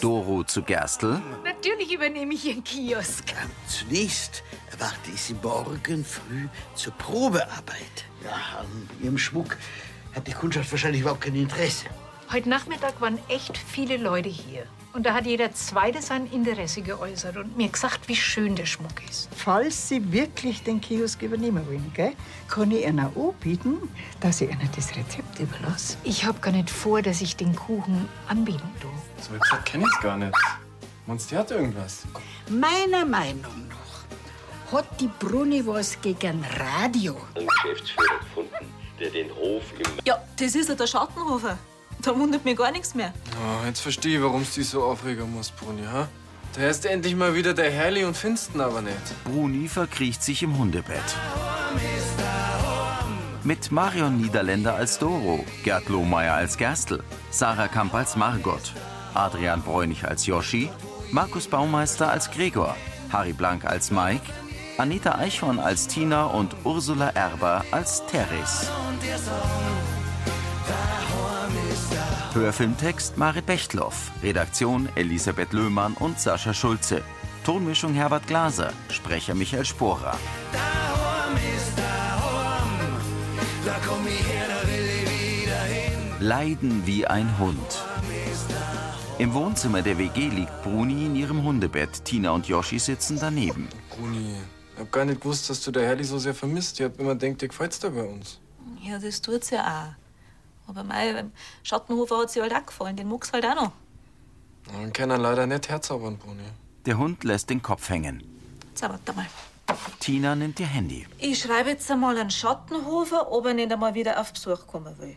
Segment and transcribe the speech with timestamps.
[0.00, 3.24] Doro zu Gerstl, Natürlich übernehme ich Ihren Kiosk.
[3.66, 8.04] Zunächst erwarte ich Sie morgen früh zur Probearbeit.
[8.24, 9.56] Ja, an Ihrem Schmuck
[10.14, 11.86] hat die Kundschaft wahrscheinlich überhaupt kein Interesse.
[12.30, 14.64] Heute Nachmittag waren echt viele Leute hier.
[14.92, 19.02] Und da hat jeder Zweite sein Interesse geäußert und mir gesagt, wie schön der Schmuck
[19.08, 19.28] ist.
[19.34, 22.12] Falls Sie wirklich den Kiosk übernehmen wollen, gell,
[22.48, 23.76] kann ich Ihnen anbieten,
[24.20, 25.96] dass ich Ihnen das Rezept überlasse.
[26.04, 28.90] Ich hab gar nicht vor, dass ich den Kuchen anbieten tue.
[29.22, 30.34] So wie gesagt, kenn ich's gar nicht.
[31.06, 32.02] Meinst du, die hat irgendwas?
[32.50, 37.16] Meiner Meinung nach hat die Bruni was gegen Radio.
[37.34, 41.56] einen Geschäftsführer gefunden, der den Hof im Ja, das ist ja der Schattenhofer.
[42.02, 43.12] Da wundert mich gar nichts mehr.
[43.32, 46.08] Oh, jetzt verstehe ich, warum du dich so aufregen musst, Bruni, ha?
[46.54, 49.24] Da ist endlich mal wieder der Herrli und Finsten aber nicht.
[49.24, 51.02] Bruni verkriecht sich im Hundebett.
[53.44, 58.72] Mit Marion Niederländer als Doro, Gerd Lohmeier als Gerstl, Sarah Kamp als Margot,
[59.14, 60.70] Adrian Bräunig als Joschi,
[61.10, 62.76] Markus Baumeister als Gregor,
[63.12, 64.32] Harry Blank als Mike,
[64.76, 68.70] Anita Eichhorn als Tina und Ursula Erber als Teres.
[72.34, 77.02] Hörfilmtext Marit Bechtloff, Redaktion Elisabeth Löhmann und Sascha Schulze,
[77.42, 80.16] Tonmischung Herbert Glaser, Sprecher Michael Sporer.
[86.20, 87.84] Leiden wie ein Hund.
[89.18, 92.04] Im Wohnzimmer der WG liegt Bruni in ihrem Hundebett.
[92.04, 93.68] Tina und Yoshi sitzen daneben.
[93.88, 94.34] Bruni,
[94.74, 96.78] ich hab gar nicht gewusst, dass du der Herli so sehr vermisst.
[96.78, 98.38] Ich hab immer gedacht, dir gefällt's da bei uns.
[98.82, 100.07] Ja, das tut's ja auch.
[100.68, 102.96] Aber mei, beim Schattenhofer hat sie halt auch gefallen.
[102.96, 103.72] Den mag's halt auch noch.
[104.72, 106.42] Man kann ihn leider nicht herzaubern, Bruni.
[106.84, 108.22] Der Hund lässt den Kopf hängen.
[108.68, 109.26] Jetzt warte mal.
[110.00, 111.06] Tina nimmt ihr Handy.
[111.18, 115.16] Ich schreibe jetzt einmal an Schattenhofer, ob er nicht einmal wieder auf Besuch kommen will.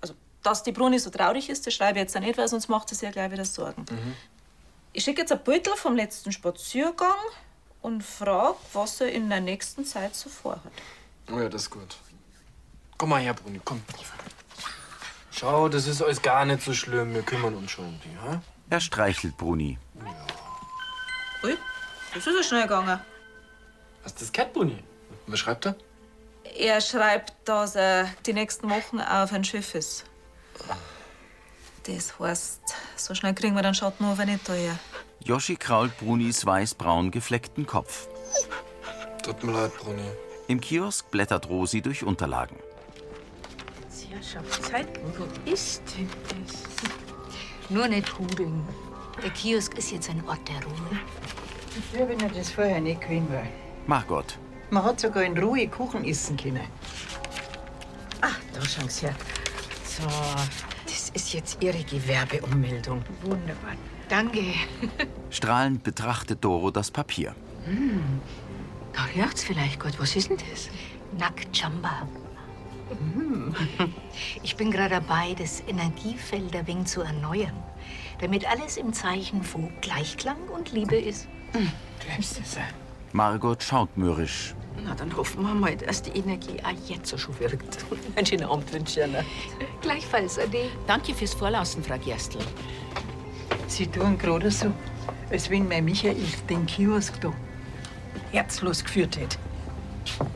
[0.00, 2.68] Also, dass die Bruni so traurig ist, das schreibe ich jetzt auch nicht, weil sonst
[2.68, 3.86] macht sie sich ja gleich wieder Sorgen.
[4.92, 7.16] Ich schicke jetzt ein Beutel vom letzten Spaziergang
[7.80, 10.72] und frage, was er in der nächsten Zeit so vorhat.
[11.30, 11.96] Oh ja, das ist gut.
[12.98, 13.80] Komm mal her, Bruni, komm.
[15.32, 17.14] Schau, das ist alles gar nicht so schlimm.
[17.14, 18.42] Wir kümmern uns schon um die, ha?
[18.70, 19.78] Er streichelt Bruni.
[21.42, 21.56] Ui,
[22.14, 23.00] das ist ja schnell gegangen.
[24.04, 24.78] Hast du das gehört, Bruni?
[25.26, 25.76] Was schreibt er?
[26.56, 30.04] Er schreibt, dass er die nächsten Wochen auf ein Schiff ist.
[31.84, 32.60] Das heißt,
[32.96, 34.78] so schnell kriegen wir den Schattenhofer nicht daher.
[35.24, 38.08] Yoshi krault Brunis weiß-braun gefleckten Kopf.
[39.22, 40.04] Tut mir leid, Bruni.
[40.48, 42.56] Im Kiosk blättert Rosi durch Unterlagen.
[44.12, 44.88] Ja, schau, Zeit.
[45.16, 46.62] Wo ist denn das?
[47.70, 48.62] Nur nicht hudeln.
[49.22, 50.98] Der Kiosk ist jetzt ein Ort der Ruhe.
[51.98, 53.46] Ja, wenn er das vorher nicht gewesen war.
[53.86, 54.38] Margot.
[54.70, 56.66] Man hat sogar in Ruhe Kuchen essen können.
[58.20, 59.14] Ah, da schauen Sie her.
[59.84, 60.06] So,
[60.84, 63.02] das ist jetzt Ihre Gewerbeummeldung.
[63.22, 63.72] Wunderbar.
[64.10, 64.42] Danke.
[65.30, 67.34] Strahlend betrachtet Doro das Papier.
[68.92, 69.98] Da riecht's vielleicht gut.
[69.98, 70.68] Was ist denn das?
[71.18, 72.06] Nackjamba.
[74.42, 77.54] Ich bin gerade dabei, das Energiefeld ein wenig zu erneuern,
[78.20, 81.28] damit alles im Zeichen von Gleichklang und Liebe ist.
[82.06, 82.58] Glaubst du das?
[83.12, 84.54] Margot schaut mürrisch.
[84.84, 87.84] Na, dann hoffen wir mal, dass die Energie auch jetzt so schon wirkt.
[88.16, 89.24] Einen schönen Abend wünsche ich Ihnen.
[89.82, 90.70] Gleichfalls, Ade.
[90.86, 92.38] Danke fürs Vorlassen, Frau Gerstl.
[93.66, 94.72] Sie tun gerade so,
[95.30, 96.16] als wenn mein Michael
[96.48, 97.32] den Kiosk da
[98.32, 99.36] herzlos geführt hätte.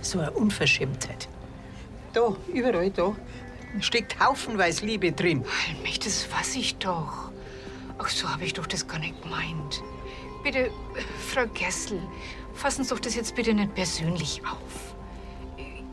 [0.03, 1.29] So eine Unverschämtheit.
[2.17, 3.15] Da, überall da,
[3.81, 5.45] steckt haufenweise Liebe drin.
[5.69, 7.31] Allmächtig, das weiß ich doch.
[7.99, 9.83] Ach, so habe ich doch das gar nicht gemeint.
[10.43, 10.71] Bitte,
[11.29, 12.01] Frau Gessel,
[12.55, 14.95] fassen Sie doch das jetzt bitte nicht persönlich auf.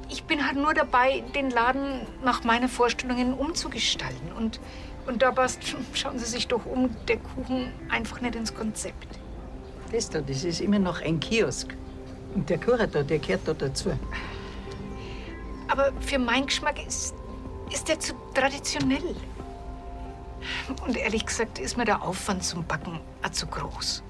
[0.10, 4.32] Ich bin halt nur dabei, den Laden nach meinen Vorstellungen umzugestalten.
[4.32, 4.62] Und,
[5.06, 5.60] und da passt,
[5.94, 9.20] schauen Sie sich doch um, der Kuchen einfach nicht ins Konzept.
[9.92, 11.76] Das da, das ist immer noch ein Kiosk.
[12.34, 13.92] Und der da, der gehört da dazu.
[15.74, 17.16] Aber für meinen Geschmack ist,
[17.72, 19.16] ist der zu traditionell.
[20.86, 24.04] Und ehrlich gesagt ist mir der Aufwand zum Backen auch zu groß.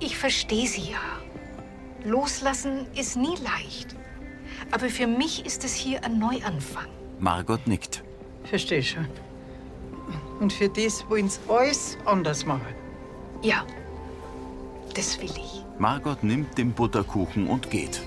[0.00, 0.98] Ich verstehe Sie ja.
[2.02, 3.94] Loslassen ist nie leicht.
[4.72, 6.88] Aber für mich ist es hier ein Neuanfang.
[7.20, 8.02] Margot nickt.
[8.42, 9.06] Versteh schon.
[10.40, 12.74] Und für das wollen sie alles anders machen.
[13.42, 13.64] Ja,
[14.94, 15.62] das will ich.
[15.78, 18.02] Margot nimmt den Butterkuchen und geht.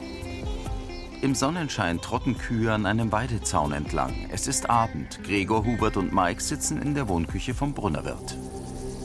[1.22, 4.30] Im Sonnenschein trotten Kühe an einem Weidezaun entlang.
[4.32, 5.22] Es ist Abend.
[5.22, 8.38] Gregor, Hubert und Mike sitzen in der Wohnküche vom Brunnerwirt.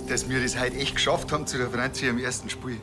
[0.09, 2.81] Dass wir das heute echt geschafft haben zu der Franzi im ersten Spiel.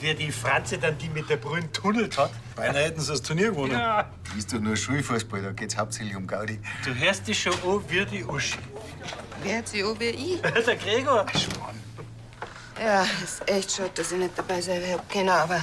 [0.00, 2.30] Wie die Franzi dann die mit der Brünn tunnelt hat.
[2.56, 3.72] Beinahe hätten sie das Turnier gewonnen.
[3.72, 4.10] Ja.
[4.24, 6.58] Das ist doch nur Schulfußball, da geht's hauptsächlich um Gaudi.
[6.82, 8.56] Du hörst dich schon an wie die Uschi.
[9.42, 10.40] Wer hat sie auch wie ich?
[10.66, 11.26] der Gregor.
[12.82, 15.62] Ja, ist echt schade, dass ich nicht dabei sein werde können, aber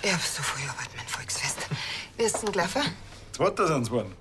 [0.00, 1.66] ich hab so viel Arbeit mit dem Volksfest.
[2.16, 2.82] Wie ist denn gelaufen?
[3.32, 4.12] Zweiter sind sie geworden.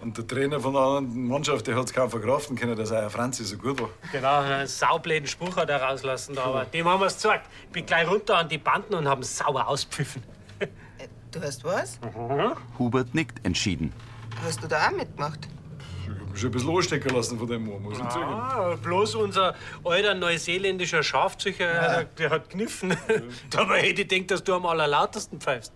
[0.00, 3.08] Und der Trainer von der anderen Mannschaft, der hat es kaum verkraften können, dass euer
[3.08, 3.88] Franzi so gut war.
[4.12, 7.48] Genau, einen saubläden Spruch hat er rauslassen, da, aber dem haben wir es gezeigt.
[7.66, 10.22] Ich bin gleich runter an die Banden und haben sauber auspfiffen.
[11.30, 11.98] Du hast was?
[12.78, 13.92] Hubert nickt entschieden.
[14.44, 15.48] Hast du da auch mitgemacht?
[16.04, 18.30] Ich hab mich schon ein bisschen anstecken lassen von dem Mann, muss ich zugeben.
[18.30, 22.96] Ah, bloß unser alter neuseeländischer Schafzüchter, der, der hat kniffen.
[23.50, 25.72] Dabei hätte ich gedacht, dass du am allerlautesten pfeifst.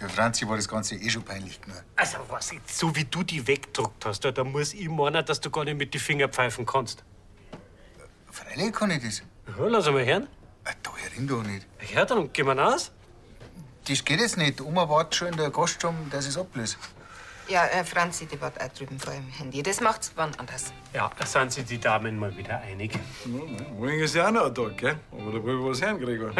[0.00, 1.82] Der Franzi war das Ganze eh schon peinlich genug.
[1.96, 5.50] Also, was, so wie du die weggedruckt hast, da, da muss ich meinen, dass du
[5.50, 7.02] gar nicht mit den Fingern pfeifen kannst.
[8.30, 9.22] Freilich kann ich das.
[9.58, 10.28] Ja, lass mal hören.
[10.82, 11.66] Da herin doch nicht.
[11.92, 12.92] Ja, dann gehen wir raus.
[13.88, 14.60] Das geht jetzt nicht.
[14.60, 16.76] Oma wartet schon in der Gaststube, dass ich es ablöse.
[17.48, 19.62] Ja, äh, Franzi, die war auch drüben vor dem Handy.
[19.62, 20.70] Das macht's wann anders.
[20.92, 22.92] Ja, da sind sich die Damen mal wieder einig.
[23.24, 24.96] Morgen ist ja auch noch ein Tag, gell?
[25.12, 26.30] Aber da will ich was hören, Gregor.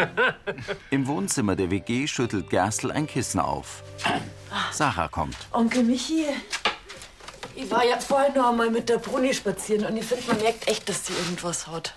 [0.91, 3.83] Im Wohnzimmer der WG schüttelt Gerstl ein Kissen auf.
[4.71, 5.37] Sarah kommt.
[5.53, 6.27] Onkel Michi,
[7.57, 10.69] ich war ja vorhin noch einmal mit der Bruni spazieren und ich finde, man merkt
[10.69, 11.95] echt, dass sie irgendwas hat.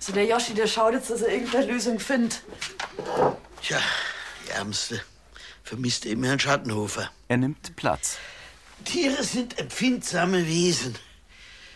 [0.00, 2.42] So der Joschi, der schaut jetzt, dass er irgendeine Lösung findet.
[3.62, 3.78] Tja,
[4.44, 5.00] die Ärmste
[5.66, 7.10] vermisst eben Herrn Schattenhofer.
[7.28, 8.18] Er nimmt Platz.
[8.84, 10.94] Tiere sind empfindsame Wesen.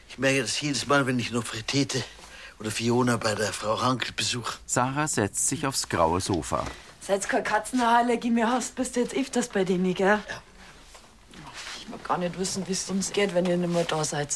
[0.09, 2.03] Ich merke das jedes Mal, wenn ich Nofretete
[2.61, 4.59] oder Fiona bei der Frau Hankel besuche.
[4.65, 6.65] Sarah setzt sich aufs graue Sofa.
[7.01, 10.21] Seit kein Katzenallergie mehr hast, bist du jetzt öfters bei denen, gell?
[10.29, 10.43] Ja.
[11.81, 14.33] Ich mag gar nicht wissen, wie es uns geht, wenn ihr nicht mehr da seid.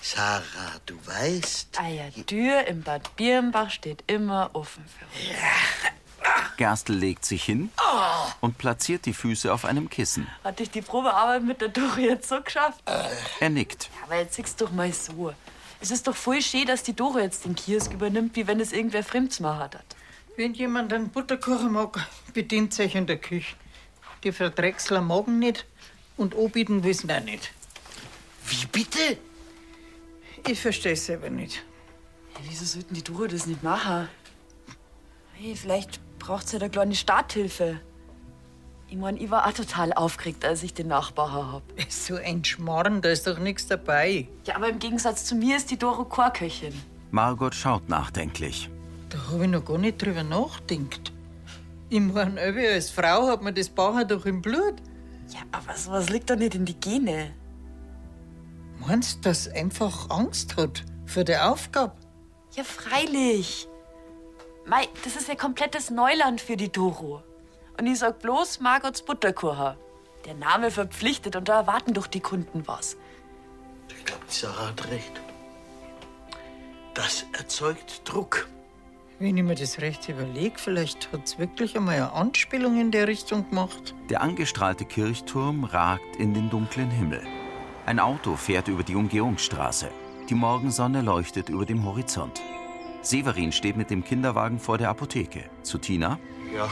[0.00, 0.42] Sarah,
[0.86, 1.68] du weißt.
[1.76, 5.36] Ja, die Tür im Bad Birnbach steht immer offen für uns.
[6.56, 7.70] Gerstl legt sich hin
[8.40, 10.26] und platziert die Füße auf einem Kissen.
[10.42, 12.82] Hat dich die Probearbeit mit der Doro jetzt so geschafft?
[13.40, 13.90] Er nickt.
[13.94, 15.34] Ja, aber jetzt siehst doch mal so.
[15.80, 18.72] Es ist doch voll schön, dass die Doro jetzt den Kiosk übernimmt, wie wenn es
[18.72, 19.84] irgendwer Fremds gemacht hat.
[20.36, 23.54] Wenn jemand einen Butterkuchen mag, bedient sich in der Küche.
[24.24, 25.66] Die Frau Drechsler mag ihn nicht
[26.16, 27.52] und anbieten ihn auch nicht.
[28.46, 29.18] Wie bitte?
[30.48, 31.56] Ich verstehe selber nicht.
[32.34, 34.08] Ja, wieso sollten die Doro das nicht machen?
[35.34, 37.80] Hey, vielleicht braucht sie ja eine kleine Starthilfe.
[38.88, 41.62] Ich mein, ich war auch total aufgeregt, als ich den Nachbar hab.
[41.88, 44.28] So ein Schmarrn, da ist doch nichts dabei.
[44.44, 46.72] Ja, aber im Gegensatz zu mir ist die Doro Chorköchin.
[47.10, 48.70] Margot schaut nachdenklich.
[49.08, 51.12] Da habe ich noch gar nicht drüber nachgedacht.
[51.88, 54.74] Ich mein, Öbi, als Frau hat man das Bauern doch im Blut.
[55.28, 57.32] Ja, aber sowas liegt doch nicht in die Gene.
[58.78, 61.94] Meinst du, dass einfach Angst hat vor der Aufgabe?
[62.54, 63.68] Ja, freilich.
[64.68, 67.22] Mei, das ist ja komplettes Neuland für die Doro.
[67.78, 69.76] Und ich sag bloß Margots Butterkuchen.
[70.24, 72.96] Der Name verpflichtet und da erwarten doch die Kunden was.
[73.88, 75.12] Ich glaube, die Sarah hat recht.
[76.94, 78.48] Das erzeugt Druck.
[79.20, 83.06] Wenn ich mir das recht überlege, vielleicht hat es wirklich einmal eine Anspielung in der
[83.06, 83.94] Richtung gemacht.
[84.10, 87.22] Der angestrahlte Kirchturm ragt in den dunklen Himmel.
[87.86, 89.90] Ein Auto fährt über die Umgehungsstraße.
[90.28, 92.42] Die Morgensonne leuchtet über dem Horizont.
[93.06, 95.48] Severin steht mit dem Kinderwagen vor der Apotheke.
[95.62, 96.18] Zu Tina.
[96.52, 96.68] Ja.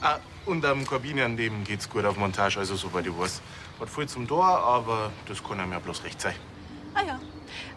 [0.00, 3.42] Ah, und am Kabine an dem geht's gut auf Montage, also soweit ich weiß.
[3.80, 6.36] Hat viel zum Tor, aber das kann einem ja bloß recht sein.
[6.94, 7.18] Ah ja.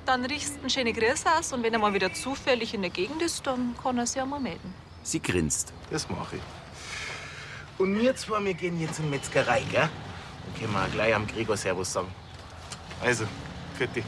[0.05, 2.91] Dann riechst du einen schönen Grüß aus und wenn er mal wieder zufällig in der
[2.91, 4.71] Gegend ist, dann kann er sich ja mal melden.
[5.01, 5.73] Sie grinst.
[5.89, 6.41] Das mache ich.
[7.79, 9.89] Und wir zwei, wir gehen jetzt in die Metzgerei, gell?
[9.89, 12.13] Dann können wir gleich am Gregor Servus sagen.
[13.01, 13.25] Also,
[13.75, 14.05] für dich.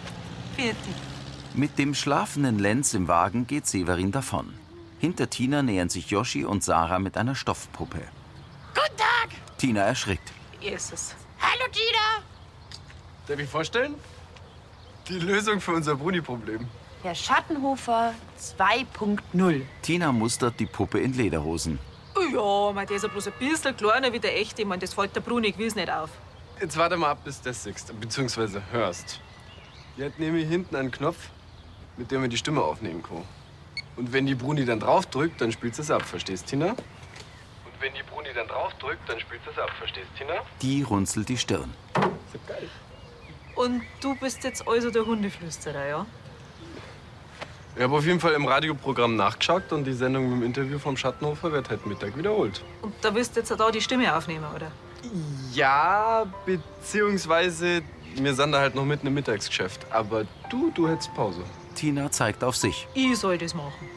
[0.55, 1.14] Fertig.
[1.57, 4.53] Mit dem schlafenden Lenz im Wagen geht Severin davon.
[4.99, 8.01] Hinter Tina nähern sich Yoshi und Sarah mit einer Stoffpuppe.
[8.73, 9.29] Guten Tag!
[9.57, 10.33] Tina erschrickt.
[10.59, 11.15] Erstes.
[11.39, 12.25] Hallo, Tina!
[13.27, 13.95] Darf ich vorstellen?
[15.07, 16.67] Die Lösung für unser Bruni-Problem.
[17.03, 19.61] Herr Schattenhofer 2.0.
[19.81, 21.79] Tina mustert die Puppe in Lederhosen.
[22.33, 24.63] Ja, mein, der ist ja bloß ein bisschen kleiner wie der echte.
[24.63, 26.09] Ich mein, das fällt der Bruni gewiss nicht auf.
[26.59, 29.21] Jetzt warte mal ab, bis du das siehst, beziehungsweise hörst.
[29.97, 31.29] Die hat nämlich hinten einen Knopf,
[31.97, 33.23] mit dem man die Stimme aufnehmen kann.
[33.97, 36.69] Und wenn die Bruni dann draufdrückt, dann spielt sie es ab, verstehst, Tina?
[36.69, 36.77] Und
[37.79, 40.33] wenn die Bruni dann draufdrückt, dann spielt sie es ab, verstehst, Tina?
[40.61, 41.73] Die runzelt die Stirn.
[41.95, 42.69] Ist ja geil.
[43.55, 46.05] Und du bist jetzt also der Hundeflüsterer, ja?
[47.77, 50.95] Ich habe auf jeden Fall im Radioprogramm nachgeschaut und die Sendung mit dem Interview vom
[50.95, 52.63] Schattenhofer wird heute Mittag wiederholt.
[52.81, 54.71] Und da willst du jetzt da die Stimme aufnehmen, oder?
[55.53, 57.81] Ja, beziehungsweise
[58.15, 59.85] wir sind da halt noch mitten im Mittagsgeschäft.
[59.91, 61.43] Aber du, du hättest Pause.
[61.75, 62.87] Tina zeigt auf sich.
[62.93, 63.89] Ich soll das machen.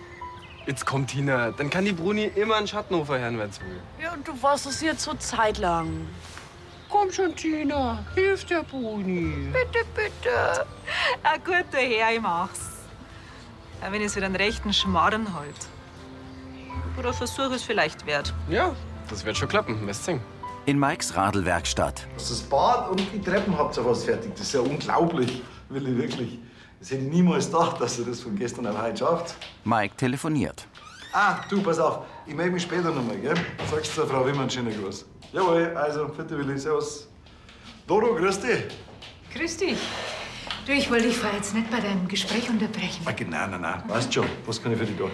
[0.67, 3.81] Jetzt kommt Tina, dann kann die Bruni immer einen Schattenhofer hören, wenn sie will.
[4.03, 6.07] Ja, und du warst es jetzt so zeitlang.
[6.91, 8.05] Komm schon, Tina.
[8.15, 9.51] Hilf der Bruni.
[9.53, 10.67] Bitte, bitte.
[11.23, 12.61] Ah, gut, der Herr, ich mach's.
[13.81, 15.57] Auch wenn ich so einen rechten Schmarrn halt.
[16.99, 18.35] Oder Versuch ist vielleicht wert.
[18.51, 18.75] Ja,
[19.09, 19.91] das wird schon klappen.
[19.93, 20.21] Singen.
[20.67, 22.07] In Mikes Radlwerkstatt.
[22.15, 24.33] Das Bad und die Treppen habt ihr fast fertig.
[24.33, 26.39] Das ist ja unglaublich, Willi, wirklich.
[26.81, 29.35] Das hätte ich niemals gedacht, dass ihr das von gestern auf heute schafft.
[29.65, 30.67] Mike telefoniert.
[31.13, 32.05] Ah, du, pass auf.
[32.27, 33.35] Ich melde mich später noch mal, gell?
[33.71, 35.07] Sagst der Frau Wimmer einen schönen Gruß.
[35.33, 37.09] Jawohl, also, bitte Willi, servus.
[37.87, 38.65] Doro, grüß dich.
[39.35, 39.79] Grüß dich.
[40.67, 43.03] Du, ich wollte dich vorher jetzt nicht bei deinem Gespräch unterbrechen.
[43.07, 43.83] Ah, nein, nein, nein.
[43.89, 45.11] Weißt schon, was kann ich für dich tun?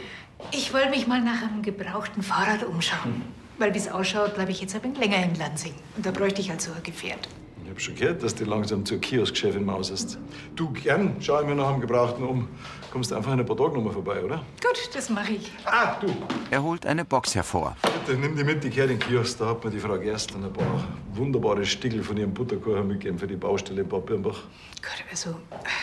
[0.51, 3.23] Ich wollte mich mal nach einem gebrauchten Fahrrad umschauen.
[3.59, 5.75] Weil wie es ausschaut, bleibe ich jetzt ein wenig länger in Lansing.
[5.97, 7.29] Und da bräuchte ich also ein Gefährt.
[7.77, 10.17] Ich hab schon gehört, dass du langsam zur Kioskchefin mausest.
[10.55, 12.47] Du, gern, schau ich mir nach einem Gebrauchten um.
[12.93, 14.37] Kommst du einfach in ein paar Tagen noch mal vorbei, oder?
[14.63, 15.51] Gut, das mache ich.
[15.65, 16.07] Ah, du.
[16.53, 17.77] Er holt eine Box hervor.
[17.83, 19.39] Bitte, nimm die mit, die gehört in den Kiosk.
[19.39, 23.27] Da hat mir die Frau Gersten ein paar wunderbare Stiegel von ihrem Butterkuchen mitgegeben für
[23.27, 24.45] die Baustelle in Bad Birnbach.
[24.81, 25.35] Gut, also,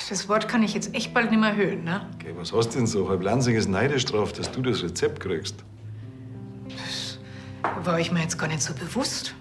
[0.07, 2.09] das Wort kann ich jetzt echt bald nicht mehr hören, ne?
[2.15, 3.09] Okay, was hast du denn so?
[3.09, 5.55] Halb Lansing ist neidisch drauf, dass du das Rezept kriegst.
[7.83, 9.35] War ich mir jetzt gar nicht so bewusst.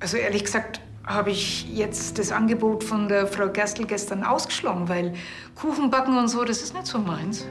[0.00, 5.14] Also ehrlich gesagt habe ich jetzt das Angebot von der Frau Gerstl gestern ausgeschlagen, weil
[5.54, 7.46] Kuchen backen und so, das ist nicht so meins.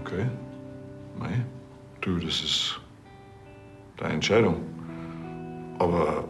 [0.00, 0.26] Okay.
[1.16, 1.44] Mei,
[2.00, 2.80] du, das ist
[3.96, 4.56] deine Entscheidung.
[5.78, 6.24] Aber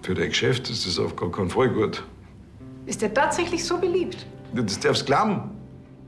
[0.00, 2.02] für dein Geschäft ist das auf gar keinen Fall gut.
[2.86, 4.26] Ist der tatsächlich so beliebt?
[4.54, 5.50] Das darfst du glauben.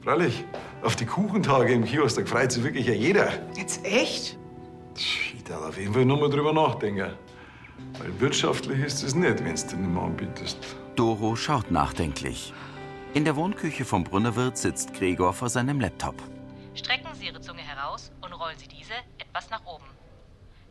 [0.02, 0.44] Freilich,
[0.82, 3.28] auf die Kuchentage im Kiosk, da freut sich wirklich ja jeder.
[3.56, 4.38] Jetzt echt?
[4.96, 7.12] Ich darf auf jeden Fall noch mal drüber nachdenken.
[7.98, 10.58] Weil wirtschaftlich ist es nicht, wenn du den nicht mehr anbietest.
[10.96, 12.52] Doro schaut nachdenklich.
[13.14, 16.16] In der Wohnküche vom Brunnerwirt sitzt Gregor vor seinem Laptop.
[16.74, 19.86] Strecken Sie Ihre Zunge heraus und rollen Sie diese etwas nach oben.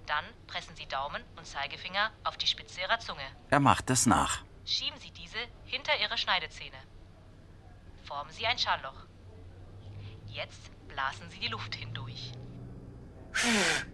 [0.05, 3.23] Dann pressen Sie Daumen und Zeigefinger auf die Spitze Ihrer Zunge.
[3.49, 4.43] Er macht es nach.
[4.65, 6.77] Schieben Sie diese hinter Ihre Schneidezähne.
[8.03, 9.07] Formen Sie ein Schalloch.
[10.27, 12.33] Jetzt blasen Sie die Luft hindurch.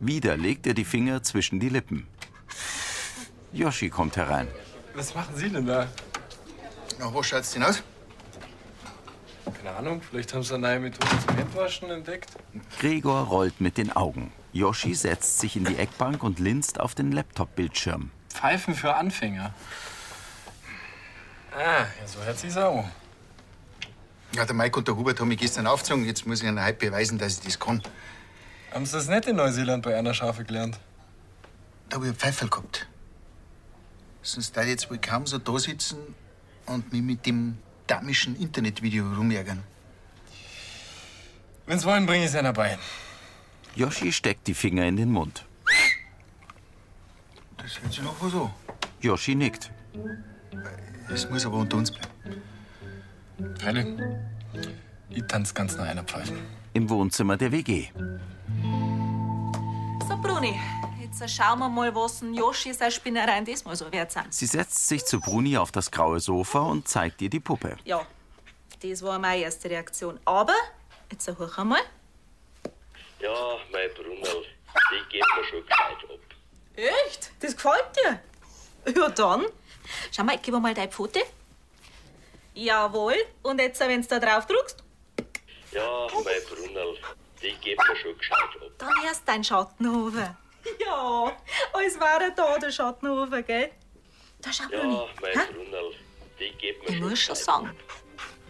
[0.00, 2.06] Wieder legt er die Finger zwischen die Lippen.
[3.52, 4.48] Yoshi kommt herein.
[4.94, 5.88] Was machen Sie denn da?
[6.98, 7.82] Na, wo schaut's denn aus?
[9.44, 12.30] Keine Ahnung, vielleicht haben Sie eine neue Methode zum Händewaschen entdeckt?
[12.78, 14.32] Gregor rollt mit den Augen.
[14.52, 18.10] Yoshi setzt sich in die Eckbank und linst auf den Laptop-Bildschirm.
[18.30, 19.54] Pfeifen für Anfänger.
[21.52, 22.84] Ah, ja, so hört sich's auch.
[24.36, 26.04] Ja, der Mike und der Hubert haben mich gestern aufgezogen.
[26.04, 27.82] Jetzt muss ich ihnen heute beweisen, dass ich das kann.
[28.70, 30.78] Haben Sie das nicht in Neuseeland bei einer Schafe gelernt?
[31.88, 32.86] Da habe ich einen Pfeifel gehabt.
[34.20, 35.96] Sonst da jetzt wohl kaum so da sitzen
[36.66, 39.62] und mich mit dem damischen Internetvideo rumärgern.
[41.64, 42.78] Wenn's wollen, bringe ich einer bei.
[43.74, 45.46] Yoshi steckt die Finger in den Mund.
[47.56, 48.50] Das hört sich noch an.
[49.00, 49.70] Yoshi nickt.
[51.08, 52.42] Es muss aber unter uns bleiben.
[53.60, 53.86] Freilich.
[55.10, 56.34] Ich tanz ganz nach einer Pfeife.
[56.72, 57.88] Im Wohnzimmer der WG.
[60.08, 60.58] So, Bruni,
[61.00, 64.32] jetzt schauen wir mal, was ein Yoshi seine Spinnereien diesmal so wert sind.
[64.32, 67.76] Sie setzt sich zu Bruni auf das graue Sofa und zeigt ihr die Puppe.
[67.84, 68.06] Ja,
[68.82, 70.18] das war meine erste Reaktion.
[70.24, 70.54] Aber,
[71.10, 71.80] jetzt hoch einmal.
[73.20, 74.44] Ja, mein Brunnerl,
[74.90, 76.20] die geht mir schon gescheit ab.
[77.06, 77.30] Echt?
[77.40, 78.20] Das gefällt dir?
[78.94, 79.46] Ja, dann.
[80.12, 81.20] Schau mal, gib mir mal dein Pfote.
[82.56, 83.14] Jawohl.
[83.42, 84.82] Und jetzt, wenn du da drauf drückst,
[85.72, 86.96] Ja, mein Brunnerl,
[87.42, 88.70] die geht mir schon gescheit ab.
[88.78, 90.36] dann erst dein Schattenhofer.
[90.84, 91.32] Ja,
[91.74, 93.70] als wäre da der Schattenhofer, gell?
[94.42, 94.98] Da schau, Ja, Bruni.
[95.22, 95.52] mein Hä?
[95.52, 95.92] Brunnerl,
[96.40, 97.76] die geht mir Ich schon muss schon gescheit sagen.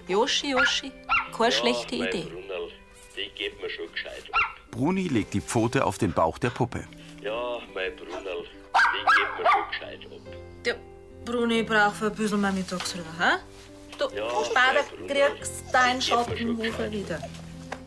[0.09, 0.93] Yoshi, Yoshi,
[1.37, 2.23] keine ja, schlechte mein Idee.
[2.23, 2.71] Brunnerl,
[3.17, 4.41] die geht mir schon gescheit ab.
[4.71, 6.87] Bruni legt die Pfote auf den Bauch der Puppe.
[7.21, 10.37] Ja, mein Brunnerl, die geht mir schon gescheit ab.
[10.65, 10.77] Der
[11.25, 13.37] Bruni braucht ein bisschen mehr Mittagsruhe, hä?
[13.99, 17.19] Du, Ja, später kriegst du deinen Schattenhofer wieder.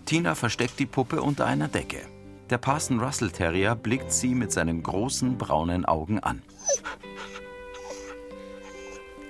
[0.06, 2.02] Tina versteckt die Puppe unter einer Decke.
[2.50, 6.42] Der Parson Russell Terrier blickt sie mit seinen großen braunen Augen an.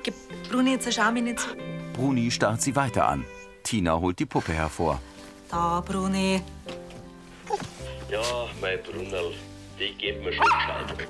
[0.04, 0.14] Gib
[0.50, 1.50] Bruni, jetzt schau mich nicht so.
[1.94, 3.26] Bruni starrt sie weiter an.
[3.64, 5.02] Tina holt die Puppe hervor.
[5.50, 6.42] Da, Bruni.
[8.10, 8.22] Ja,
[8.62, 9.34] mein Brunnerl,
[9.78, 11.08] die geht mir schon gescheit.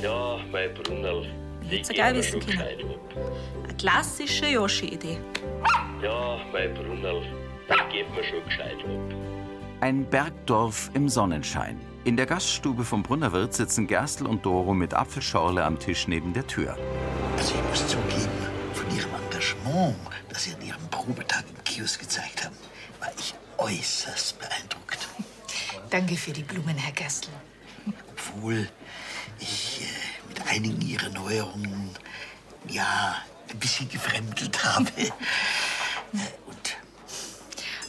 [0.00, 1.26] Ja, mein Brunnerl,
[1.70, 2.60] ja geht gleich wissen können.
[3.64, 5.18] Eine klassische Yoshi-Idee.
[6.02, 7.22] Ja, mein Brunnerl,
[7.68, 9.14] die geht mir schon gescheit ab.
[9.80, 11.80] Ein Bergdorf im Sonnenschein.
[12.04, 16.46] In der Gaststube vom Brunnerwirt sitzen Gerstl und Doro mit Apfelschorle am Tisch neben der
[16.46, 16.76] Tür.
[17.36, 18.30] Also ich muss zugeben,
[18.72, 19.96] von Ihrem Engagement,
[20.28, 22.56] das Sie an Ihrem Probetag im Kiosk gezeigt haben,
[23.00, 25.08] war ich äußerst beeindruckt.
[25.90, 27.30] Danke für die Blumen, Herr Gerstl.
[28.12, 28.68] Obwohl
[29.38, 31.90] ich äh, mit einigen Ihrer Neuerungen,
[32.68, 33.16] ja,
[33.50, 34.90] ein bisschen gefremdelt habe.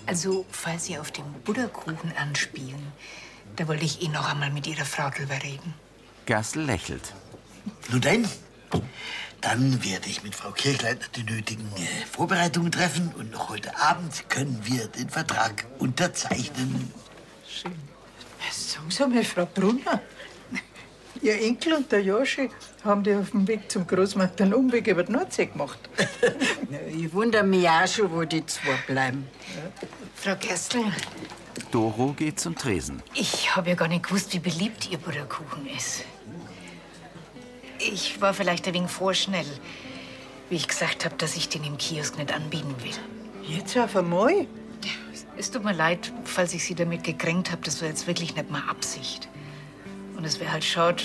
[0.06, 2.92] Also, falls Sie auf den Butterkuchen anspielen,
[3.56, 5.74] da wollte ich eh noch einmal mit Ihrer Frau drüber reden.
[6.26, 7.14] Gerstl lächelt.
[7.90, 8.28] Nun denn,
[9.42, 14.30] dann werde ich mit Frau Kirchleitner die nötigen äh, Vorbereitungen treffen und noch heute Abend
[14.30, 16.92] können wir den Vertrag unterzeichnen.
[17.48, 17.91] Schön.
[18.52, 20.02] Sagen Sie mal, Frau Brunner,
[21.22, 22.50] Ihr Enkel und der Joschi
[22.84, 25.80] haben die auf dem Weg zum Großmarkt einen Umweg über die Nordsee gemacht.
[26.98, 29.28] Ich wundere mich auch schon, wo die zwei bleiben.
[30.16, 30.86] Frau Gerstl,
[31.70, 33.04] Doro geht zum Tresen.
[33.14, 36.06] ich habe ja gar nicht gewusst, wie beliebt Ihr Butterkuchen ist.
[37.80, 39.46] Ich war vielleicht ein wenig vorschnell,
[40.50, 42.94] wie ich gesagt habe, dass ich den im Kiosk nicht anbieten will.
[43.56, 44.48] Jetzt auf einmal?
[45.38, 47.62] Es tut mir leid, falls ich Sie damit gekränkt habe.
[47.64, 49.30] Das war jetzt wirklich nicht mal Absicht.
[50.18, 51.04] Und es wäre halt schade,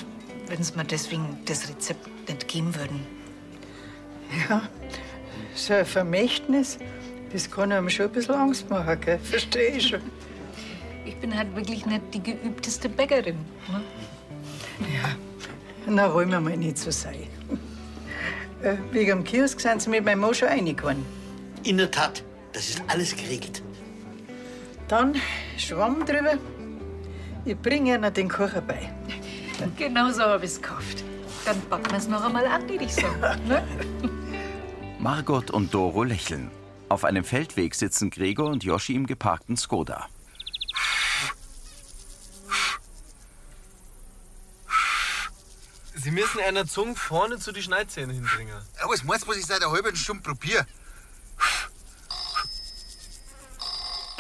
[0.49, 3.07] wenn Sie mir deswegen das Rezept nicht geben würden.
[4.49, 4.63] Ja,
[5.55, 6.79] so ein Vermächtnis,
[7.33, 9.19] das kann einem schon ein bisschen Angst machen, gell?
[9.19, 10.01] Verstehe ich schon.
[11.05, 13.37] Ich bin halt wirklich nicht die geübteste Bäckerin.
[13.71, 13.81] Ne?
[15.87, 17.29] Na, wollen wir mal nicht so sein.
[18.61, 21.07] Äh, wegen dem Kiosk sind Sie mit meinem Mann schon reingegangen.
[21.63, 23.63] In der Tat, das ist alles geregelt.
[24.89, 25.15] Dann
[25.57, 26.39] Schwamm drüber.
[27.45, 28.93] Ich bringe Ihnen den Kocher bei.
[29.77, 31.05] Genau so habe ich es gekauft.
[31.45, 33.49] Dann packen wir es noch einmal an, würde ich sagen.
[33.49, 33.67] Ne?
[34.99, 36.51] Margot und Doro lächeln.
[36.89, 40.09] Auf einem Feldweg sitzen Gregor und Joschi im geparkten Skoda.
[45.95, 48.55] Sie müssen einer Zunge vorne zu die Schneidzähne hinbringen.
[48.81, 50.65] Ja, was meinst du, was ich seit einer halben Stunde probiere?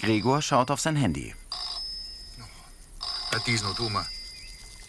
[0.06, 1.34] Gregor schaut auf sein Handy.
[3.32, 4.06] Ja, die ist noch dummer.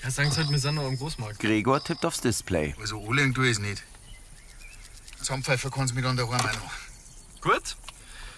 [0.03, 1.39] Ja, sagen Sie halt, wir sind noch am Großmarkt.
[1.39, 2.75] Gregor tippt aufs Display.
[2.79, 3.81] Also tue ich es nicht.
[5.17, 6.71] Zusammenpfeifen kannst du mich dann daheim auch noch.
[7.41, 7.75] Gut.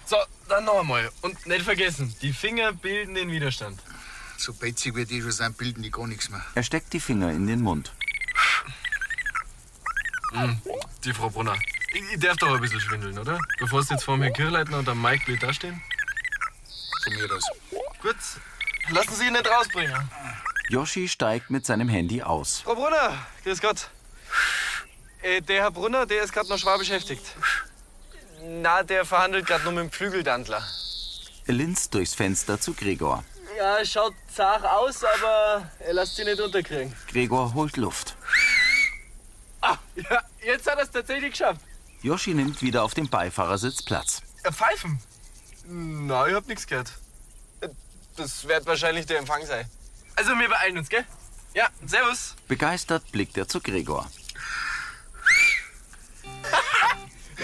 [0.06, 0.16] So,
[0.48, 1.10] dann noch einmal.
[1.20, 3.78] Und nicht vergessen, die Finger bilden den Widerstand.
[4.38, 6.42] So betzig wie die schon sind, bilden die gar nichts mehr.
[6.54, 7.92] Er steckt die Finger in den Mund.
[10.32, 10.62] Hm,
[11.04, 11.58] die Frau Brunner.
[11.92, 13.38] Ich, ich darf doch ein bisschen schwindeln, oder?
[13.58, 15.82] Bevor Sie jetzt vor dem Herrn Kirchleitner und am Mike Bild dastehen.
[17.02, 17.44] Von mir das.
[18.02, 18.16] Gut.
[18.90, 20.10] Lassen Sie ihn nicht rausbringen.
[20.68, 22.60] Joschi steigt mit seinem Handy aus.
[22.60, 23.90] Frau Brunner, grüß Gott.
[25.22, 27.24] Äh, der Herr Brunner, der ist gerade noch schwer beschäftigt.
[28.42, 30.62] Na, der verhandelt gerade nur mit dem Flügeldandler.
[31.46, 33.24] Er linst durchs Fenster zu Gregor.
[33.58, 36.94] Ja, schaut zart aus, aber er lässt sich nicht unterkriegen.
[37.08, 38.16] Gregor holt Luft.
[39.60, 41.60] Ah, ja, jetzt hat er es tatsächlich geschafft.
[42.02, 44.22] Joschi nimmt wieder auf dem Beifahrersitz Platz.
[44.42, 45.02] Äh, Pfeifen?
[45.72, 46.92] Na, ich hab nichts gehört.
[48.16, 49.64] Das wird wahrscheinlich der Empfang sein.
[50.16, 51.04] Also, wir beeilen uns, gell?
[51.54, 52.34] Ja, servus.
[52.48, 54.10] Begeistert blickt er zu Gregor.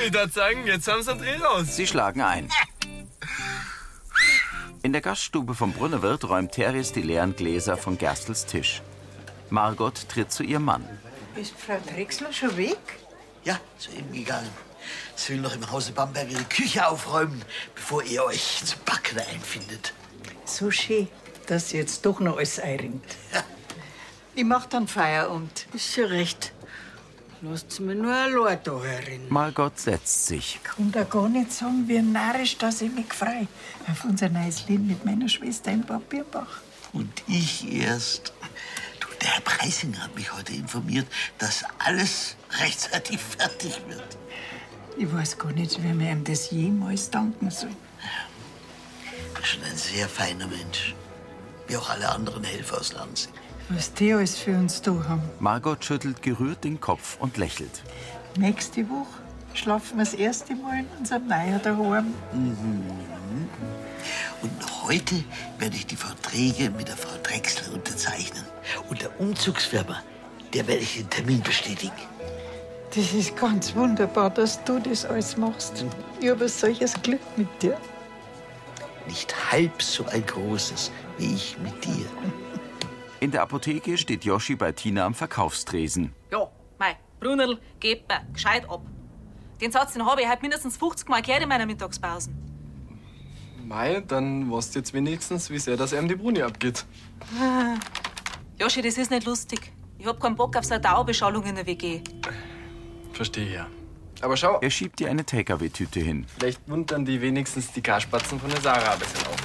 [0.04, 1.74] Ich würde sagen, jetzt haben sie einen Dreh raus.
[1.74, 2.50] Sie schlagen ein.
[4.82, 8.82] In der Gaststube vom Brunnerwirt räumt Teres die leeren Gläser von Gerstels Tisch.
[9.48, 10.86] Margot tritt zu ihrem Mann.
[11.34, 12.78] Ist Frau Drechsler schon weg?
[13.42, 14.50] Ja, soeben gegangen.
[15.14, 17.42] Sie will noch im Hause Bamberger die Küche aufräumen,
[17.74, 19.92] bevor ihr euch zum Backen einfindet.
[20.44, 21.08] So schön,
[21.46, 23.04] dass sie jetzt doch noch alles einringt.
[24.34, 25.66] Ich mach dann Feierabend.
[25.72, 26.52] Ist schon recht.
[27.42, 29.26] Lasst mir nur allein da herin.
[29.28, 30.58] Margot setzt sich.
[30.64, 33.46] kann da gar nicht sagen, wie narrisch dass ich mich frei
[33.88, 36.60] auf unser neues Leben mit meiner Schwester in Papierbach.
[36.92, 38.32] Und ich erst.
[39.00, 41.06] Du, der Herr Preisinger hat mich heute informiert,
[41.38, 44.16] dass alles rechtzeitig fertig wird.
[44.98, 47.70] Ich weiß gar nicht, wie mir ihm das jemals danken soll.
[49.34, 50.94] Er ist schon ein sehr feiner Mensch.
[51.66, 53.32] Wie auch alle anderen Helfer aus Lansing.
[53.68, 55.22] Was die alles für uns da haben.
[55.40, 57.82] Margot schüttelt gerührt den Kopf und lächelt.
[58.38, 59.20] Nächste Woche
[59.54, 62.14] schlafen wir das erste Mal in unserem Meier daheim.
[62.32, 62.84] Mhm.
[64.40, 65.24] Und noch heute
[65.58, 68.44] werde ich die Verträge mit der Frau Drechsler unterzeichnen.
[68.88, 70.02] Und der Umzugsfirma,
[70.54, 71.92] der werde ich den Termin bestätigen.
[72.96, 75.84] Das ist ganz wunderbar, dass du das alles machst.
[76.18, 77.76] Ich habe ein solches Glück mit dir.
[79.06, 82.06] Nicht halb so ein großes wie ich mit dir.
[83.20, 86.14] In der Apotheke steht Joschi bei Tina am Verkaufstresen.
[86.30, 88.80] Ja, mei, Brunnerl, gebt mir gescheit ab.
[89.60, 92.30] Den Satz den habe ich halt mindestens 50 Mal gehört in meiner Mittagspause.
[93.62, 96.86] Mei, dann weißt du jetzt wenigstens, wie sehr das ihm die Bruni abgeht.
[97.38, 97.74] Ah.
[98.58, 99.70] Joschi, das ist nicht lustig.
[99.98, 102.00] Ich hab keinen Bock auf so eine Dauerbeschallung in der WG.
[103.16, 103.66] Verstehe ja.
[104.20, 106.26] Aber schau, Er schiebt ihr eine Takeaway-Tüte hin.
[106.38, 109.36] vielleicht muntern die wenigstens die Kaspatzen von der Sarah ein bisschen auf.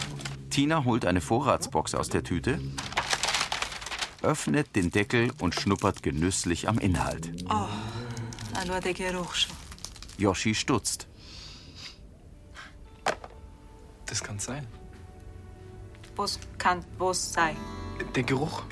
[0.50, 2.60] Tina holt eine Vorratsbox aus der Tüte,
[4.22, 7.32] öffnet den Deckel und schnuppert genüsslich am Inhalt.
[7.50, 7.68] Oh,
[8.60, 9.56] allein der Geruch schon.
[10.18, 11.08] Yoshi stutzt.
[14.06, 14.68] Das kann sein.
[16.18, 17.56] Was kann was sein?
[18.16, 18.64] Der Geruch.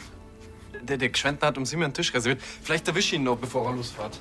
[0.81, 2.41] Der, der Gschwendner hat um sieben einen Tisch reserviert.
[2.63, 4.19] Vielleicht erwische ich ihn noch, bevor er losfährt.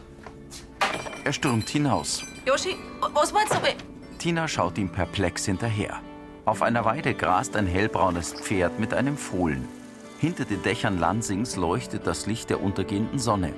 [1.29, 2.25] Er stürmt hinaus.
[2.47, 2.75] Yoshi,
[3.13, 3.59] was meinst du?
[4.19, 6.01] Tina schaut ihm perplex hinterher.
[6.47, 9.69] Auf einer Weide grast ein hellbraunes Pferd mit einem Fohlen.
[10.19, 13.53] Hinter den Dächern Lansings leuchtet das Licht der untergehenden Sonne.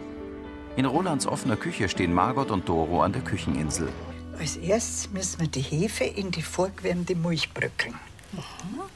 [0.75, 3.89] In Rolands offener Küche stehen Margot und Doro an der Kücheninsel.
[4.37, 7.95] Als erstes müssen wir die Hefe in die vorgewärmte Milch bröckeln.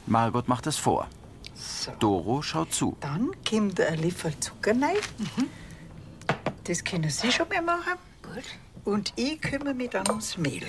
[0.05, 1.07] Margot macht es vor.
[1.99, 2.97] Doro schaut zu.
[2.99, 4.97] Dann kommt ein Löffel Zucker rein.
[6.65, 7.93] Das können Sie schon mal machen.
[8.21, 8.43] Gut.
[8.85, 10.65] Und ich kümmere mich dann ums Mehl.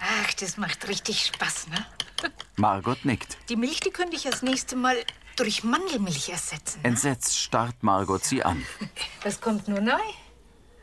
[0.00, 1.86] Ach, das macht richtig Spaß, ne?
[2.56, 3.36] Margot nickt.
[3.48, 4.96] Die Milch, die könnte ich das nächste Mal
[5.36, 6.80] durch Mandelmilch ersetzen.
[6.84, 8.64] Entsetzt starrt Margot sie an.
[9.22, 10.00] Was kommt nur neu?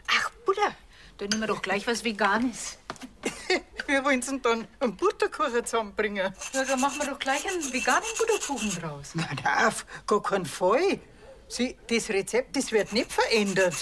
[0.07, 0.75] Ach, Butter.
[1.17, 2.77] Dann nehmen wir doch gleich was Veganes.
[3.87, 6.33] Wir wollen denn dann einen Butterkuchen zusammenbringen.
[6.53, 9.15] Ja, dann machen wir doch gleich einen veganen Butterkuchen draus.
[9.15, 10.99] Nein, auf gar keinen Fall.
[11.49, 13.73] Sie, das Rezept, das wird nicht verändert.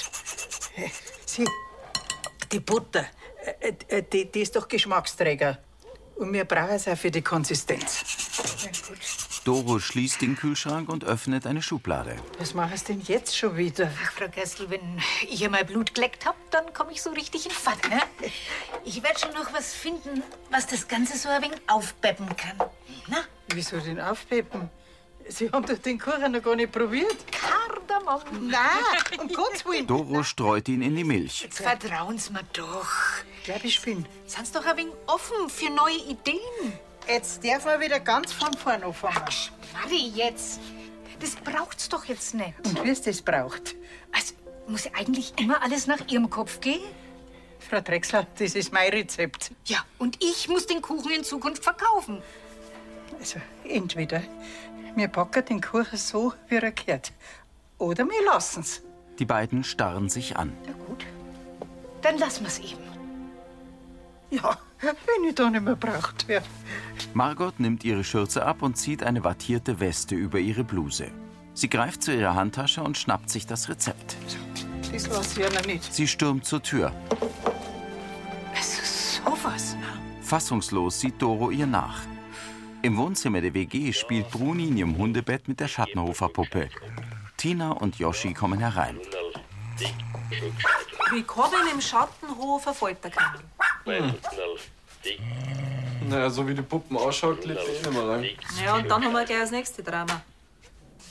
[1.26, 1.46] Sie,
[2.52, 3.06] die Butter,
[3.60, 5.60] äh, äh, die, die ist doch Geschmacksträger.
[6.16, 8.04] Und wir brauchen es auch für die Konsistenz.
[8.64, 8.98] Ja, gut.
[9.44, 12.16] Doro schließt den Kühlschrank und öffnet eine Schublade.
[12.40, 13.90] Was machst du denn jetzt schon wieder?
[14.04, 17.52] Ach, Frau Gerstl, wenn ich einmal Blut geleckt hab, dann komme ich so richtig in
[17.52, 18.02] Fahrt, ne?
[18.84, 22.58] Ich werde schon noch was finden, was das Ganze so ein wenig aufpeppen kann.
[23.08, 23.24] Na?
[23.54, 24.70] Wieso denn aufpeppen?
[25.30, 27.18] Sie haben doch den Kuchen noch gar nicht probiert.
[27.32, 28.50] Kardamom.
[28.50, 29.88] Nein, um Gottes Willen.
[29.88, 31.44] Doro streut ihn in die Milch.
[31.44, 32.90] Jetzt vertrauen Sie mir doch.
[33.44, 34.06] Glaub ich bin.
[34.26, 36.74] Sind doch ein wenig offen für neue Ideen.
[37.08, 39.24] Jetzt darf man wieder ganz von vorn anfangen.
[39.74, 40.60] Mari, jetzt.
[41.20, 42.54] Das braucht's doch jetzt nicht.
[42.66, 43.76] Und wie es das braucht.
[44.12, 44.34] Also,
[44.68, 46.82] muss eigentlich immer alles nach Ihrem Kopf gehen?
[47.60, 49.52] Frau Drechsler, das ist mein Rezept.
[49.66, 52.22] Ja, und ich muss den Kuchen in Zukunft verkaufen.
[53.20, 54.22] Also, entweder
[54.96, 57.12] wir packen den Kuchen so, wie er gehört.
[57.78, 58.82] Oder wir lassen's.
[59.20, 60.54] Die beiden starren sich an.
[62.02, 62.84] Dann lassen wir's eben.
[64.30, 66.46] Ja, wenn ich da nicht mehr braucht werde.
[67.14, 71.12] Margot nimmt ihre Schürze ab und zieht eine wattierte Weste über ihre Bluse.
[71.54, 74.16] Sie greift zu ihrer Handtasche und schnappt sich das Rezept.
[74.92, 75.94] Das lasse ich ja noch nicht.
[75.94, 76.92] Sie stürmt zur Tür.
[78.56, 78.82] Also
[79.24, 79.76] sowas.
[80.22, 82.02] Fassungslos sieht Doro ihr nach.
[82.88, 86.70] Im Wohnzimmer der WG spielt Bruni in ihrem Hundebett mit der Schattenhofer-Puppe.
[87.36, 88.98] Tina und Yoshi kommen herein.
[91.12, 93.42] Willkommen im Schattenhofer Folterkammer.
[96.08, 98.26] Naja, so wie die Puppen ausschaut, lebt er eh nicht mehr lang.
[98.64, 100.22] Ja, und dann haben wir gleich das nächste Drama.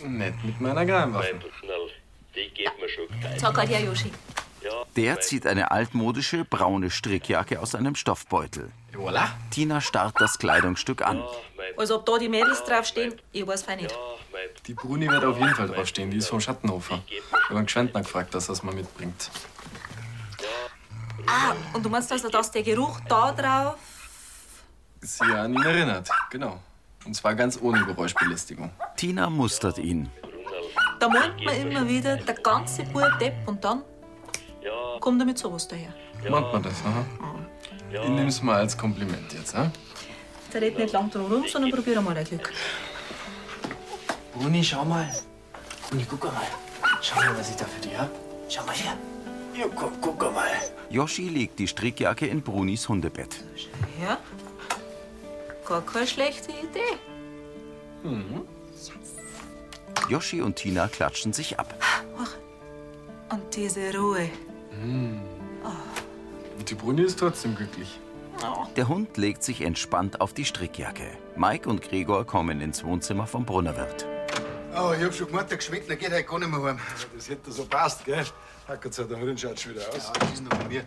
[0.02, 1.38] Nicht mit meiner Geheimwaffe.
[3.36, 4.10] Sag halt her, Yoshi.
[4.96, 8.72] Der zieht eine altmodische braune Strickjacke aus einem Stoffbeutel.
[8.94, 9.28] Voilà.
[9.50, 11.22] Tina starrt das Kleidungsstück an.
[11.76, 13.96] Also, ob da die Mädels draufstehen, ich weiß fein nicht.
[14.66, 16.10] Die Bruni wird auf jeden Fall draufstehen.
[16.10, 17.00] Die ist vom Schattenhofer.
[17.08, 19.30] Ich habe einen Gschwendner gefragt, dass er es mal mitbringt.
[21.26, 23.76] Ah, und du meinst also, dass der Geruch da drauf.
[25.00, 26.08] Sie an ihn erinnert.
[26.30, 26.60] Genau.
[27.04, 28.70] Und zwar ganz ohne Geräuschbelästigung.
[28.96, 30.10] Tina mustert ihn.
[30.98, 33.82] Da meint man immer wieder, der ganze Bub Depp und dann
[35.00, 35.92] kommt er mit sowas daher.
[36.28, 37.04] Meint man das, aha?
[37.90, 39.70] Ich nehme es mal als Kompliment jetzt, ha?
[40.56, 42.50] Der redet nicht lang drum rum, sondern probier mal dein Glück.
[44.32, 45.06] Bruni, schau mal.
[45.86, 46.46] Bruni, guck mal.
[47.02, 48.08] Schau mal, was ich da für dich hab.
[48.48, 48.96] Schau mal her.
[49.54, 50.48] Ja, guck, guck mal.
[50.88, 53.44] Yoshi legt die Strickjacke in Brunis Hundebett.
[54.00, 54.16] Ja?
[55.68, 56.96] Gar keine schlechte Idee.
[60.08, 61.74] Yoshi und Tina klatschen sich ab.
[63.28, 64.30] Und diese Ruhe.
[64.72, 68.00] Und die Bruni ist trotzdem glücklich.
[68.76, 71.06] Der Hund legt sich entspannt auf die Strickjacke.
[71.36, 74.06] Mike und Gregor kommen ins Wohnzimmer vom Brunnerwirt.
[74.78, 76.78] Oh, ich hab schon gemeint, der Geschwindner geht heute gar nicht mehr heim.
[77.14, 78.24] Das hätte so passt, gell?
[78.68, 80.08] Hackert's der Hund schaut schon wieder aus.
[80.08, 80.84] Ja, das ist noch von mir.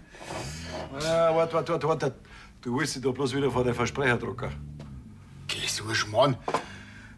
[0.94, 2.16] Na, warte, warte, warte, warte.
[2.62, 4.52] Du willst dich da bloß wieder vor den Versprecher drucken.
[5.48, 6.38] Geh, so ein Schmarrn.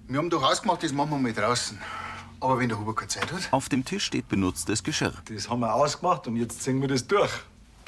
[0.08, 1.78] Wir haben doch ausgemacht, das machen wir mal draußen.
[2.40, 3.52] Aber wenn der Huber keine Zeit hat.
[3.52, 5.14] Auf dem Tisch steht benutztes Geschirr.
[5.26, 7.32] Das haben wir ausgemacht und jetzt ziehen wir das durch.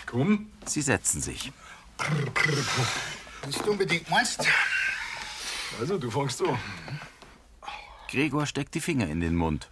[0.05, 0.47] Komm.
[0.65, 1.51] Sie setzen sich.
[1.97, 4.45] Wenn du unbedingt meinst.
[5.79, 6.57] Also, du fängst an.
[8.09, 9.71] Gregor steckt die Finger in den Mund.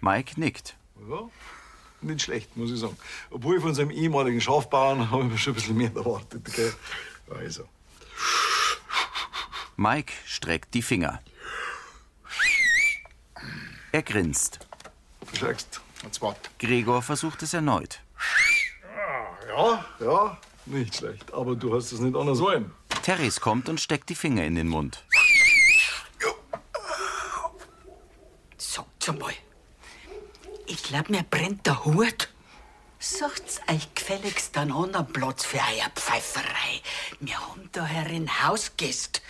[0.00, 0.76] Mike nickt.
[1.08, 1.28] Ja,
[2.00, 2.96] nicht schlecht, muss ich sagen.
[3.30, 6.44] Obwohl ich von seinem ehemaligen Schafbauern habe ich mir schon ein bisschen mehr erwartet.
[6.54, 6.72] Gell?
[7.34, 7.68] Also.
[9.76, 11.20] Mike streckt die Finger.
[13.92, 14.60] Er grinst.
[16.20, 16.50] Wart.
[16.58, 18.00] Gregor versucht es erneut.
[19.48, 20.38] Ja, ja,
[20.70, 21.32] nicht schlecht.
[21.32, 22.70] Aber du hast es nicht anders wollen.
[23.02, 25.04] Teres kommt und steckt die Finger in den Mund.
[28.56, 29.32] Sagt's einmal.
[30.66, 32.28] Ich glaub, mir brennt der Hut.
[32.98, 36.82] Sagt's euch gefälligst einen anderen Platz für eure Pfeiferei.
[37.20, 39.20] Wir haben da herin Hausgäste,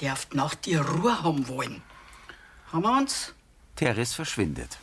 [0.00, 1.82] die auf die Nacht ihre Ruhe haben wollen.
[2.72, 3.34] Haben wir uns?
[3.76, 4.78] Teres verschwindet.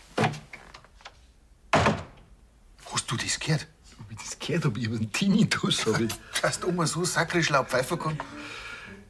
[2.91, 3.67] Hast du das gehört?
[3.99, 6.11] Ob ich das gehört hab, ich hab einen Tinnitus, hab ich.
[6.41, 8.17] Dass du immer so sakrisch laut pfeifen kann.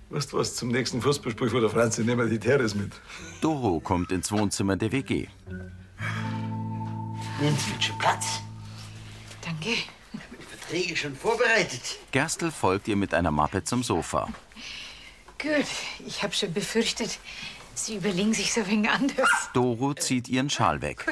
[0.09, 2.91] Weißt du was, zum nächsten Fußballspiel von der Franzi nehmen wir die Teres mit.
[3.41, 5.27] Doro kommt ins Wohnzimmer der WG.
[7.41, 8.41] Nehmen Sie schon Platz.
[9.41, 9.77] Danke.
[10.13, 11.81] Die Verträge schon vorbereitet.
[12.11, 14.29] Gerstl folgt ihr mit einer Mappe zum Sofa.
[15.39, 15.65] Gut,
[16.05, 17.19] ich habe schon befürchtet,
[17.75, 19.29] Sie überlegen sich so wenig anders.
[19.53, 21.05] Doro zieht ihren Schal weg.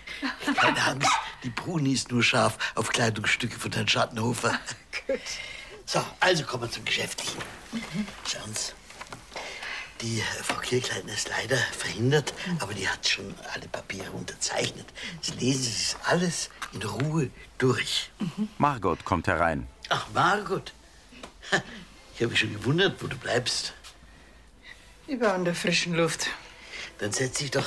[0.56, 1.08] Keine Angst,
[1.42, 4.58] die Bruni ist nur scharf auf Kleidungsstücke von Herrn Schattenhofer.
[5.06, 5.20] Gut.
[5.86, 7.40] So, also kommen wir zum Geschäftlichen.
[8.26, 8.72] Schauen Sie.
[10.00, 14.86] Die äh, Frau Kirklein ist leider verhindert, aber die hat schon alle Papiere unterzeichnet.
[15.16, 18.10] Jetzt lesen Sie es alles in Ruhe durch.
[18.58, 19.66] Margot kommt herein.
[19.88, 20.72] Ach, Margot.
[22.14, 23.74] Ich habe mich schon gewundert, wo du bleibst.
[25.06, 26.28] Ich war an der frischen Luft.
[26.98, 27.66] Dann setz dich doch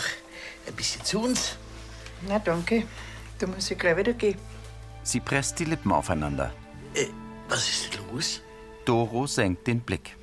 [0.66, 1.58] ein bisschen zu uns.
[2.22, 2.88] Na, danke.
[3.44, 4.38] Da muss ich gleich wieder gehen.
[5.04, 6.54] Sie presst die Lippen aufeinander.
[6.94, 7.08] Äh,
[7.50, 8.40] was ist los?
[8.86, 10.16] Doro senkt den Blick.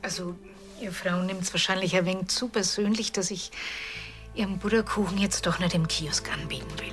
[0.00, 0.34] Also,
[0.80, 3.50] Ihr Frau nimmt's wahrscheinlich ein wenig zu persönlich, dass ich
[4.34, 6.92] Ihren Butterkuchen jetzt doch nicht im Kiosk anbieten will.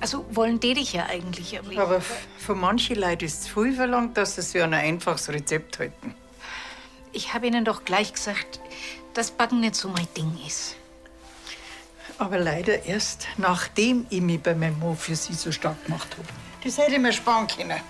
[0.00, 3.48] Also, wollen die dich ja eigentlich, aber, ich- Aber f- von manchen Leuten ist es
[3.48, 6.14] viel verlangt, dass sie sich an ein einfaches Rezept halten.
[7.12, 8.60] ich habe Ihnen doch gleich gesagt,
[9.14, 10.76] dass Backen nicht so mein Ding ist.
[12.20, 16.28] Aber leider erst, nachdem ich mich bei meinem Mann für sie so stark gemacht habe.
[16.62, 17.80] Das hätte ich mir sparen können.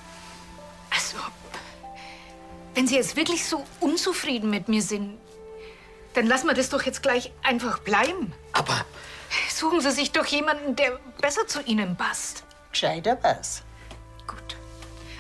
[0.89, 1.17] Also,
[2.77, 5.19] wenn Sie jetzt wirklich so unzufrieden mit mir sind,
[6.15, 8.33] dann lassen wir das doch jetzt gleich einfach bleiben.
[8.53, 8.85] Aber.
[9.53, 12.45] Suchen Sie sich doch jemanden, der besser zu Ihnen passt.
[12.71, 13.65] Gescheiter was.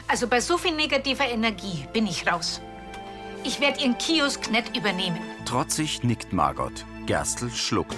[0.07, 2.61] Also bei so viel negativer Energie bin ich raus.
[3.44, 5.20] Ich werde Ihren Kiosk nicht übernehmen.
[5.46, 6.85] Trotzig nickt Margot.
[7.07, 7.96] Gerstl schluckt.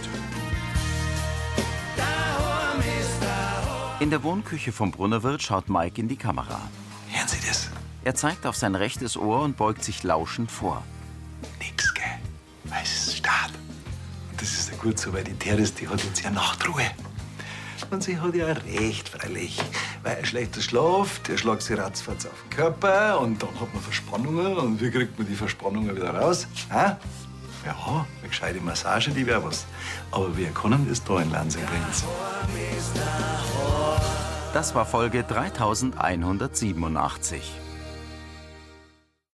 [4.03, 6.61] In der Wohnküche vom Brunnerwirt schaut Mike in die Kamera.
[7.12, 7.69] Hören Sie das?
[8.03, 10.83] Er zeigt auf sein rechtes Ohr und beugt sich lauschend vor.
[11.61, 12.03] Nix, gell?
[12.65, 13.53] Weil es ist Start.
[14.33, 16.83] Und das ist ja gut so, weil die Teres, die hat jetzt ja Nachtruhe.
[17.93, 19.62] Und sie hat ja recht, freilich.
[20.03, 23.85] Weil ein schlechter Schlaf, der schlägt sie ratzfatz auf den Körper und dann hat man
[23.85, 24.57] Verspannungen.
[24.57, 26.49] Und wie kriegt man die Verspannungen wieder raus?
[26.73, 26.99] Ha?
[27.64, 29.64] Ja, eine gescheite Massage, die wäre was.
[30.11, 31.87] Aber wir können das da in Lansing bringen.
[34.53, 37.62] Das war Folge 3187.